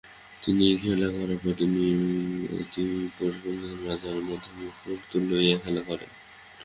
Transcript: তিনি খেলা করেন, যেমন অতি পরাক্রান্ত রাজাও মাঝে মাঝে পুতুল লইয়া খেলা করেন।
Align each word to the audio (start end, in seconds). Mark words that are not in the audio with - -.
তিনি 0.43 0.65
খেলা 0.77 1.07
করেন, 1.09 1.39
যেমন 1.51 1.99
অতি 2.55 2.83
পরাক্রান্ত 3.15 3.63
রাজাও 3.85 4.19
মাঝে 4.19 4.51
মাঝে 4.51 4.69
পুতুল 4.81 5.23
লইয়া 5.29 5.57
খেলা 5.63 5.81
করেন। 5.81 6.11